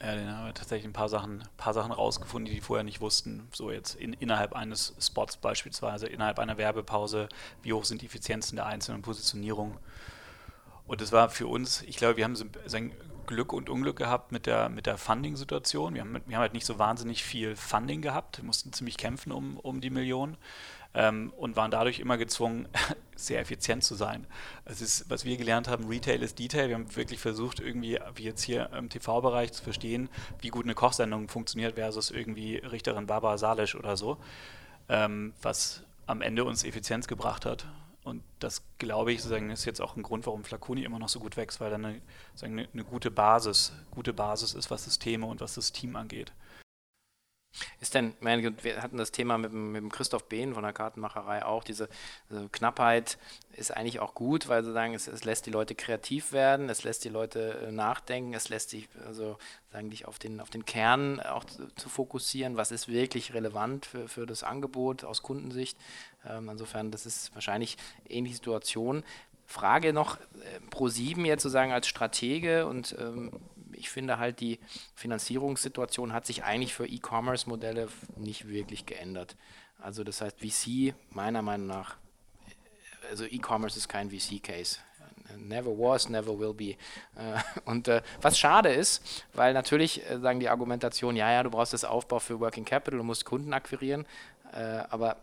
[0.00, 3.00] Ja, den haben wir tatsächlich ein paar Sachen, paar Sachen rausgefunden, die die vorher nicht
[3.00, 3.48] wussten.
[3.52, 7.28] So jetzt in, innerhalb eines Spots beispielsweise, innerhalb einer Werbepause,
[7.62, 9.76] wie hoch sind die Effizienzen der einzelnen Positionierungen.
[10.86, 12.92] Und das war für uns, ich glaube, wir haben so ein
[13.26, 15.94] Glück und Unglück gehabt mit der, mit der Funding-Situation.
[15.94, 18.38] Wir haben, wir haben halt nicht so wahnsinnig viel Funding gehabt.
[18.38, 20.36] Wir mussten ziemlich kämpfen um, um die Millionen.
[20.94, 22.68] ähm, und waren dadurch immer gezwungen,
[23.16, 24.26] sehr effizient zu sein.
[24.64, 26.68] Es ist, was wir gelernt haben, Retail ist Detail.
[26.68, 30.08] Wir haben wirklich versucht, irgendwie, wie jetzt hier im TV-Bereich, zu verstehen,
[30.40, 34.18] wie gut eine Kochsendung funktioniert versus irgendwie Richterin Barbara Salisch oder so,
[34.88, 37.66] ähm, was am Ende uns Effizienz gebracht hat.
[38.04, 41.36] Und das, glaube ich, ist jetzt auch ein Grund, warum Flaconi immer noch so gut
[41.36, 42.00] wächst, weil da eine,
[42.40, 46.32] eine, eine gute Basis, gute Basis ist, was Systeme und was das Team angeht.
[47.80, 51.64] Ist denn, wir hatten das Thema mit, mit dem Christoph Behn von der Kartenmacherei auch,
[51.64, 51.88] diese
[52.30, 53.18] also Knappheit
[53.52, 57.04] ist eigentlich auch gut, weil sozusagen es, es, lässt die Leute kreativ werden, es lässt
[57.04, 59.36] die Leute äh, nachdenken, es lässt sich also
[59.70, 63.86] sagen dich auf den, auf den Kern auch zu, zu fokussieren, was ist wirklich relevant
[63.86, 65.76] für, für das Angebot aus Kundensicht.
[66.26, 67.76] Ähm, insofern, das ist wahrscheinlich
[68.08, 69.04] ähnliche Situation.
[69.46, 73.32] Frage noch äh, pro sieben jetzt sozusagen als Stratege und ähm,
[73.82, 74.60] ich finde halt, die
[74.94, 79.36] Finanzierungssituation hat sich eigentlich für E-Commerce-Modelle nicht wirklich geändert.
[79.80, 81.96] Also das heißt, VC meiner Meinung nach,
[83.10, 84.78] also E-Commerce ist kein VC-Case.
[85.36, 86.70] Never was, never will be.
[86.70, 86.76] Äh,
[87.64, 91.72] und äh, was schade ist, weil natürlich äh, sagen die Argumentation, ja, ja, du brauchst
[91.72, 94.06] das Aufbau für Working Capital, du musst Kunden akquirieren,
[94.90, 95.16] aber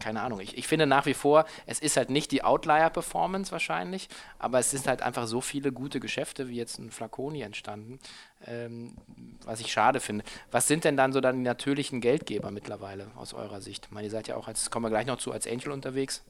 [0.00, 0.40] keine Ahnung.
[0.40, 4.08] Ich, ich finde nach wie vor, es ist halt nicht die Outlier-Performance wahrscheinlich,
[4.38, 8.00] aber es sind halt einfach so viele gute Geschäfte wie jetzt ein Flaconi entstanden,
[8.46, 8.96] ähm,
[9.44, 10.24] was ich schade finde.
[10.50, 13.86] Was sind denn dann so dann die natürlichen Geldgeber mittlerweile aus eurer Sicht?
[13.86, 16.24] Ich meine, ihr seid ja auch, als kommen wir gleich noch zu, als Angel unterwegs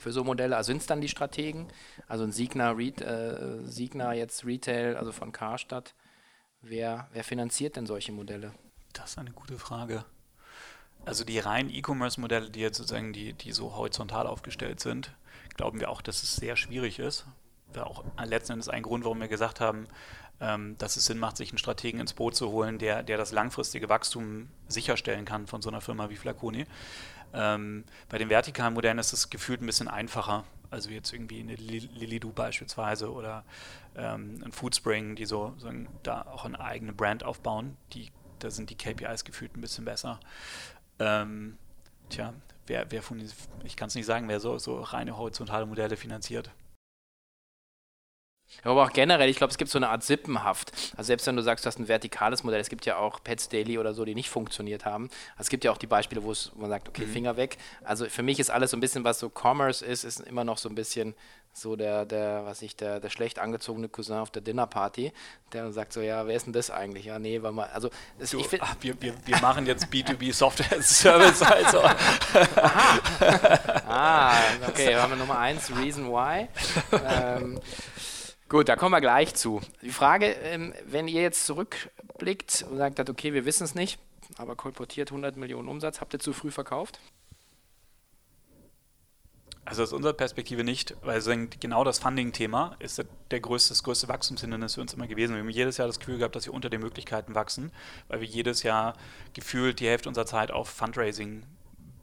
[0.00, 0.56] für so Modelle.
[0.56, 1.68] Also sind es dann die Strategen?
[2.06, 5.94] Also ein Signa, äh, Signa jetzt Retail, also von Karstadt.
[6.60, 8.52] Wer, wer finanziert denn solche Modelle?
[8.92, 10.04] Das ist eine gute Frage.
[11.08, 15.14] Also die reinen E-Commerce-Modelle, die jetzt sozusagen die, die so horizontal aufgestellt sind,
[15.56, 17.24] glauben wir auch, dass es sehr schwierig ist.
[17.72, 19.88] War auch letzten Endes ein Grund, warum wir gesagt haben,
[20.38, 23.32] ähm, dass es Sinn macht, sich einen Strategen ins Boot zu holen, der, der das
[23.32, 26.66] langfristige Wachstum sicherstellen kann von so einer Firma wie Flaconi.
[27.32, 30.44] Ähm, bei den vertikalen Modellen ist es gefühlt ein bisschen einfacher.
[30.70, 33.44] Also jetzt irgendwie eine Lilidu beispielsweise oder
[33.96, 35.54] ähm, ein Foodspring, die so
[36.02, 37.78] da auch eine eigene Brand aufbauen.
[37.94, 40.20] Die, da sind die KPIs gefühlt ein bisschen besser.
[40.98, 41.56] Ähm,
[42.08, 42.34] tja,
[42.66, 43.22] wer, wer von,
[43.64, 46.50] ich kann es nicht sagen, wer so, so reine horizontale Modelle finanziert.
[48.64, 50.72] Aber auch generell, ich glaube, es gibt so eine Art Sippenhaft.
[50.96, 53.48] Also selbst wenn du sagst, du hast ein vertikales Modell, es gibt ja auch Pets
[53.48, 55.04] Daily oder so, die nicht funktioniert haben.
[55.32, 57.12] Also es gibt ja auch die Beispiele, wo man sagt, okay, mhm.
[57.12, 57.56] Finger weg.
[57.84, 60.58] Also für mich ist alles so ein bisschen, was so Commerce ist, ist immer noch
[60.58, 61.14] so ein bisschen
[61.52, 65.12] so der, der, was ich, der, der schlecht angezogene Cousin auf der Dinnerparty,
[65.52, 67.06] der dann sagt so, ja, wer ist denn das eigentlich?
[67.06, 69.86] Ja, nee, weil man, also das, du, ich find, ach, wir, wir, wir machen jetzt
[69.86, 71.80] B2B Software Service, also.
[71.80, 73.00] Aha.
[73.88, 74.34] ah,
[74.68, 76.48] okay, haben wir Nummer eins, Reason Why.
[77.04, 77.60] Ähm,
[78.48, 79.60] gut, da kommen wir gleich zu.
[79.82, 83.98] Die Frage, ähm, wenn ihr jetzt zurückblickt und sagt, okay, wir wissen es nicht,
[84.36, 87.00] aber kolportiert 100 Millionen Umsatz, habt ihr zu früh verkauft?
[89.68, 91.20] Also aus unserer Perspektive nicht, weil
[91.60, 95.34] genau das Funding-Thema ist der größte, das größte Wachstumshindernis für uns immer gewesen.
[95.34, 97.70] Wir haben jedes Jahr das Gefühl gehabt, dass wir unter den Möglichkeiten wachsen,
[98.08, 98.94] weil wir jedes Jahr
[99.34, 101.42] gefühlt die Hälfte unserer Zeit auf Fundraising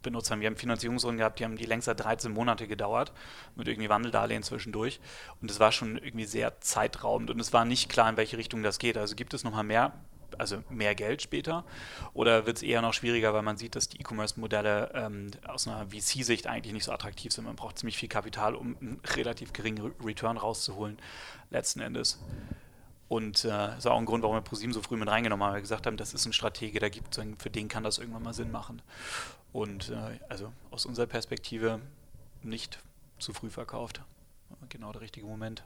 [0.06, 0.40] benutzt haben.
[0.40, 3.12] Wir haben Finanzierungsrunden gehabt, die haben die längst 13 Monate gedauert,
[3.56, 5.02] mit irgendwie Wandeldarlehen zwischendurch.
[5.42, 8.64] Und es war schon irgendwie sehr zeitraubend und es war nicht klar, in welche Richtung
[8.64, 8.98] das geht.
[8.98, 9.94] Also gibt es nochmal mehr
[10.38, 11.64] also mehr Geld später?
[12.14, 15.88] Oder wird es eher noch schwieriger, weil man sieht, dass die E-Commerce-Modelle ähm, aus einer
[15.88, 17.46] VC-Sicht eigentlich nicht so attraktiv sind?
[17.46, 20.98] Man braucht ziemlich viel Kapital, um einen relativ geringen Return rauszuholen,
[21.50, 22.20] letzten Endes.
[23.08, 25.52] Und äh, das ist auch ein Grund, warum wir ProSieben so früh mit reingenommen haben,
[25.52, 28.24] weil wir gesagt haben, das ist ein Stratege, da gibt für den kann das irgendwann
[28.24, 28.82] mal Sinn machen.
[29.56, 31.80] Und äh, also aus unserer Perspektive
[32.44, 32.80] nicht
[33.20, 34.02] zu früh verkauft.
[34.68, 35.64] Genau der richtige Moment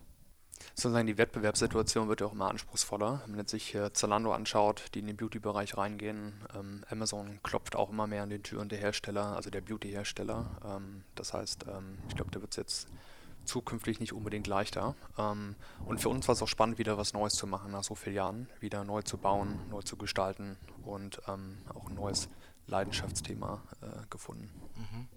[0.75, 3.21] sozusagen die Wettbewerbssituation wird ja auch immer anspruchsvoller.
[3.25, 7.89] Wenn man sich äh, Zalando anschaut, die in den Beauty-Bereich reingehen, ähm, Amazon klopft auch
[7.89, 10.45] immer mehr an den Türen der Hersteller, also der Beauty-Hersteller.
[10.65, 12.88] Ähm, das heißt, ähm, ich glaube, da wird es jetzt
[13.45, 14.95] zukünftig nicht unbedingt leichter.
[15.17, 17.95] Ähm, und für uns war es auch spannend, wieder was Neues zu machen nach so
[17.95, 22.30] vielen Jahren, wieder neu zu bauen, neu zu gestalten und ähm, auch ein neues
[22.69, 24.49] Leidenschaftsthema äh, gefunden.
[24.75, 25.08] Mhm.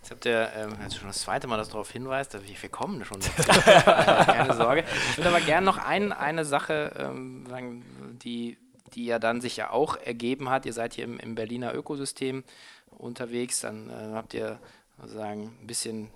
[0.00, 3.20] Jetzt habt ihr ähm, jetzt schon das zweite Mal, das darauf hinweist, wir kommen schon.
[3.84, 4.84] Keine Sorge.
[5.10, 7.84] Ich würde aber gerne noch ein, eine Sache ähm, sagen,
[8.22, 8.56] die,
[8.94, 10.66] die ja dann sich ja auch ergeben hat.
[10.66, 12.44] Ihr seid hier im, im Berliner Ökosystem
[12.90, 14.58] unterwegs, dann äh, habt ihr
[15.00, 16.10] sozusagen ein bisschen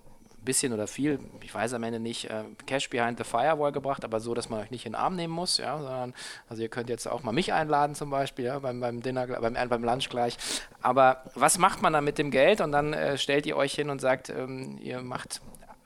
[0.45, 4.21] bisschen oder viel, ich weiß am Ende nicht, äh, Cash Behind the Firewall gebracht, aber
[4.21, 6.15] so, dass man euch nicht in den Arm nehmen muss, ja, sondern,
[6.49, 9.57] also ihr könnt jetzt auch mal mich einladen zum Beispiel, ja, beim, beim Dinner, beim,
[9.57, 10.37] äh, beim Lunch gleich.
[10.83, 12.61] Aber was macht man dann mit dem Geld?
[12.61, 15.41] Und dann äh, stellt ihr euch hin und sagt, ähm, ihr macht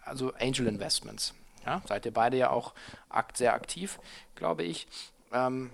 [0.04, 1.34] also Angel Investments.
[1.66, 2.74] Ja, seid ihr beide ja auch
[3.08, 3.98] akt, sehr aktiv,
[4.34, 4.86] glaube ich.
[5.32, 5.70] Ähm,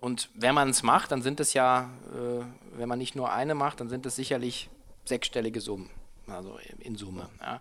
[0.00, 2.44] und wenn man es macht, dann sind es ja, äh,
[2.78, 4.68] wenn man nicht nur eine macht, dann sind es sicherlich
[5.04, 5.90] sechsstellige Summen,
[6.28, 7.28] also in Summe.
[7.40, 7.60] Ja.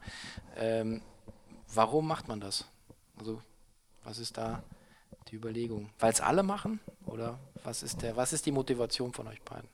[0.55, 1.01] Ähm,
[1.73, 2.65] warum macht man das?
[3.17, 3.41] Also
[4.03, 4.63] was ist da
[5.29, 5.89] die Überlegung?
[5.99, 6.79] Weil es alle machen?
[7.05, 9.69] Oder was ist, der, was ist die Motivation von euch beiden?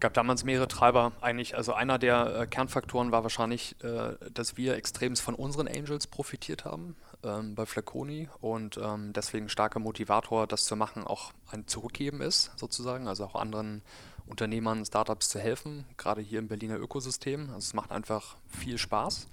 [0.00, 1.12] gab damals mehrere Treiber.
[1.20, 6.06] Eigentlich, also einer der äh, Kernfaktoren war wahrscheinlich, äh, dass wir extremst von unseren Angels
[6.06, 11.66] profitiert haben ähm, bei Flaconi und ähm, deswegen starker Motivator, das zu machen, auch ein
[11.66, 13.08] Zurückgeben ist, sozusagen.
[13.08, 13.82] Also auch anderen
[14.28, 17.48] Unternehmern, Startups zu helfen, gerade hier im Berliner Ökosystem.
[17.48, 19.28] Also es macht einfach viel Spaß.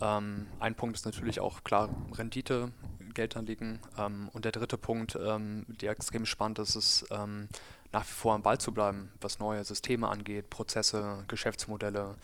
[0.00, 2.72] Ähm, ein Punkt ist natürlich auch klar Rendite,
[3.14, 3.80] Geld anlegen.
[3.98, 7.48] Ähm, und der dritte Punkt, ähm, der extrem spannend ist, ist ähm,
[7.92, 12.14] nach wie vor am Ball zu bleiben, was neue Systeme angeht, Prozesse, Geschäftsmodelle.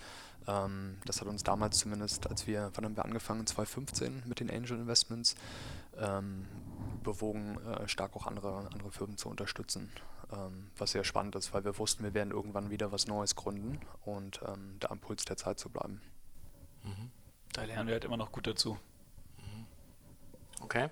[0.46, 4.50] Ähm, das hat uns damals zumindest, als wir, wann haben wir angefangen, 2015 mit den
[4.50, 5.34] Angel Investments,
[5.98, 6.46] ähm,
[7.02, 9.90] bewogen, äh, stark auch andere, andere Firmen zu unterstützen.
[10.32, 13.80] Ähm, was sehr spannend ist, weil wir wussten, wir werden irgendwann wieder was Neues gründen
[14.04, 16.00] und ähm, da am Puls der Zeit zu bleiben.
[16.82, 17.10] Mhm.
[17.52, 18.76] Da lernen wir halt immer noch gut dazu.
[19.38, 19.66] Mhm.
[20.60, 20.90] Okay.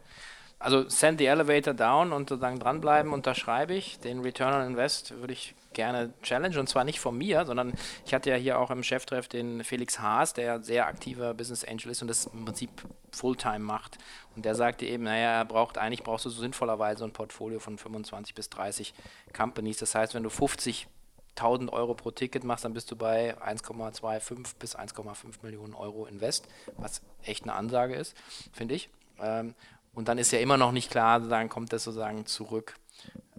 [0.60, 3.98] Also send the elevator down und sozusagen dranbleiben, unterschreibe ich.
[3.98, 7.74] Den Return on Invest würde ich gerne challenge und zwar nicht von mir, sondern
[8.06, 11.90] ich hatte ja hier auch im Cheftreff den Felix Haas, der sehr aktiver Business Angel
[11.90, 12.70] ist und das im Prinzip
[13.12, 13.98] Fulltime macht.
[14.34, 17.78] Und der sagte eben, naja, er braucht eigentlich brauchst du so sinnvollerweise ein Portfolio von
[17.78, 18.94] 25 bis 30
[19.36, 19.78] Companies.
[19.78, 20.88] Das heißt, wenn du 50
[21.36, 26.46] 1000 Euro pro Ticket machst, dann bist du bei 1,25 bis 1,5 Millionen Euro Invest,
[26.76, 28.16] was echt eine Ansage ist,
[28.52, 28.88] finde ich.
[29.18, 29.54] Ähm,
[29.94, 32.74] und dann ist ja immer noch nicht klar, dann kommt das sozusagen zurück.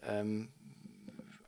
[0.04, 0.50] Ähm,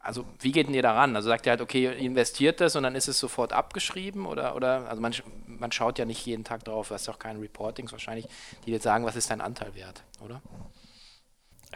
[0.08, 1.16] also wie geht denn ihr daran?
[1.18, 4.90] Also sagt ihr halt, okay, investiert das und dann ist es sofort abgeschrieben oder, oder
[4.90, 5.14] also man,
[5.48, 8.26] man schaut ja nicht jeden Tag drauf, hast ja auch keine Reportings wahrscheinlich,
[8.66, 10.42] die jetzt sagen, was ist dein Anteil wert, oder?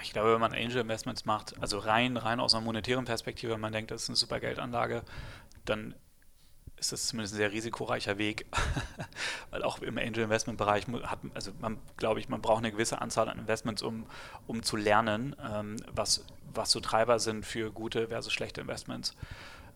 [0.02, 3.60] Ich glaube, wenn man Angel Investments macht, also rein, rein aus einer monetären Perspektive, wenn
[3.60, 5.04] man denkt, das ist eine super Geldanlage,
[5.66, 5.94] dann
[6.78, 8.46] ist das zumindest ein sehr risikoreicher Weg,
[9.52, 13.02] weil auch im Angel Investment Bereich hat, also man glaube ich, man braucht eine gewisse
[13.02, 14.06] Anzahl an Investments, um,
[14.48, 19.16] um zu lernen, ähm, was, was so Treiber sind für gute versus schlechte Investments.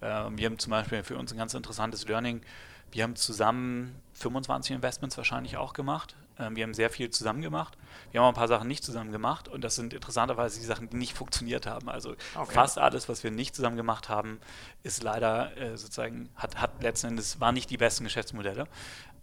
[0.01, 2.41] Ähm, wir haben zum Beispiel für uns ein ganz interessantes Learning.
[2.91, 7.77] Wir haben zusammen 25 Investments wahrscheinlich auch gemacht ähm, wir haben sehr viel zusammen gemacht.
[8.11, 10.89] Wir haben auch ein paar Sachen nicht zusammen gemacht und das sind interessanterweise die Sachen,
[10.89, 11.89] die nicht funktioniert haben.
[11.89, 12.53] Also okay.
[12.53, 14.39] fast alles, was wir nicht zusammen gemacht haben,
[14.83, 18.65] ist leider äh, sozusagen, hat, hat letzten Endes, waren nicht die besten Geschäftsmodelle.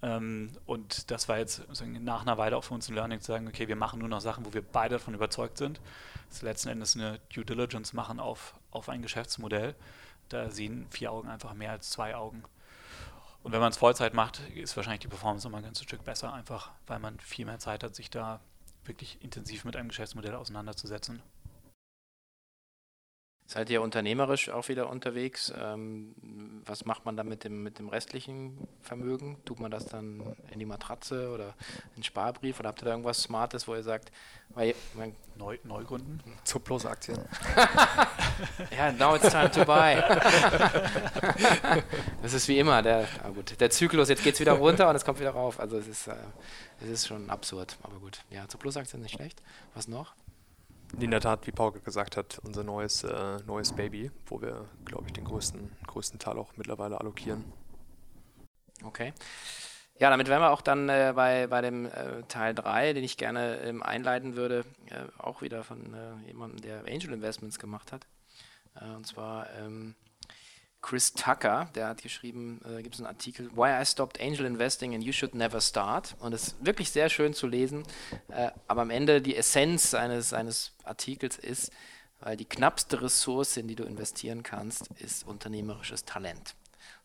[0.03, 3.47] Ähm, und das war jetzt nach einer Weile auch für uns ein Learning zu sagen,
[3.47, 5.81] okay, wir machen nur noch Sachen, wo wir beide davon überzeugt sind.
[6.33, 9.75] Ist letzten Endes eine Due Diligence machen auf, auf ein Geschäftsmodell.
[10.31, 12.43] Da sehen vier Augen einfach mehr als zwei Augen.
[13.43, 16.33] Und wenn man es Vollzeit macht, ist wahrscheinlich die Performance nochmal ein ganzes Stück besser,
[16.33, 18.41] einfach weil man viel mehr Zeit hat, sich da
[18.85, 21.23] wirklich intensiv mit einem Geschäftsmodell auseinanderzusetzen.
[23.53, 25.53] Seid ihr unternehmerisch auch wieder unterwegs?
[25.61, 26.15] Ähm,
[26.65, 29.37] was macht man dann mit dem, mit dem restlichen Vermögen?
[29.45, 31.49] Tut man das dann in die Matratze oder
[31.91, 34.11] in den Sparbrief oder habt ihr da irgendwas Smartes, wo ihr sagt,
[34.55, 36.23] weil, man Neu, Neugründen?
[36.45, 37.19] Zuplose Aktien.
[38.75, 39.97] ja, now it's time to buy.
[42.23, 44.97] das ist wie immer, der, ah gut, der Zyklus, jetzt geht es wieder runter und
[44.97, 45.61] es kommt wieder rauf.
[45.61, 46.15] Also es ist, äh,
[46.81, 48.21] es ist schon absurd, aber gut.
[48.31, 49.43] Ja, Zuplose Aktien nicht schlecht.
[49.75, 50.15] Was noch?
[50.99, 55.05] In der Tat, wie Paul gesagt hat, unser neues, äh, neues Baby, wo wir, glaube
[55.07, 57.45] ich, den größten, größten Teil auch mittlerweile allokieren.
[58.85, 59.13] Okay.
[59.99, 63.17] Ja, damit wären wir auch dann äh, bei, bei dem äh, Teil 3, den ich
[63.17, 68.07] gerne ähm, einleiten würde, äh, auch wieder von äh, jemandem, der Angel Investments gemacht hat.
[68.75, 69.95] Äh, und zwar ähm,
[70.83, 74.95] Chris Tucker, der hat geschrieben, äh, gibt es einen Artikel, Why I Stopped Angel Investing
[74.95, 76.17] and You Should Never Start.
[76.19, 77.85] Und es ist wirklich sehr schön zu lesen.
[78.29, 81.71] Äh, aber am Ende die Essenz eines, seines Artikels ist,
[82.21, 86.55] weil die knappste Ressource, in die du investieren kannst, ist unternehmerisches Talent.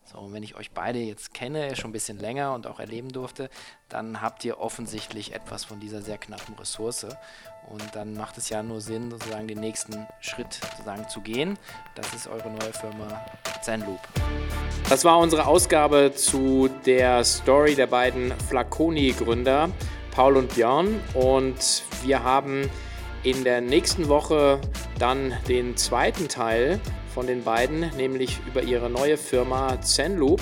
[0.09, 3.09] So, und wenn ich euch beide jetzt kenne, schon ein bisschen länger und auch erleben
[3.09, 3.49] durfte,
[3.89, 7.07] dann habt ihr offensichtlich etwas von dieser sehr knappen Ressource.
[7.69, 11.59] Und dann macht es ja nur Sinn, sozusagen den nächsten Schritt sozusagen zu gehen.
[11.95, 13.25] Das ist eure neue Firma
[13.61, 13.99] Zenloop.
[14.87, 19.69] Das war unsere Ausgabe zu der Story der beiden Flaconi-Gründer,
[20.11, 21.01] Paul und Björn.
[21.15, 22.69] Und wir haben
[23.23, 24.61] in der nächsten Woche
[24.99, 26.79] dann den zweiten Teil
[27.17, 30.39] von den beiden, nämlich über ihre neue Firma Zenloop,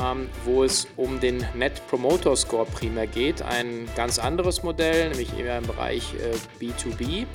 [0.00, 3.42] ähm, wo es um den Net Promoter Score primär geht.
[3.42, 7.26] Ein ganz anderes Modell, nämlich eher im Bereich äh, B2B.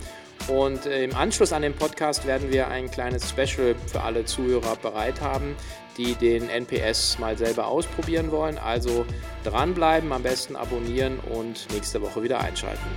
[0.48, 4.78] Und äh, im Anschluss an den Podcast werden wir ein kleines Special für alle Zuhörer
[4.78, 5.58] bereit haben,
[5.98, 8.58] die den NPS mal selber ausprobieren wollen.
[8.58, 9.06] Also
[9.44, 12.88] dranbleiben, am besten abonnieren und nächste Woche wieder einschalten.